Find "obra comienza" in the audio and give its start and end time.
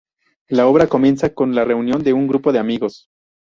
0.67-1.35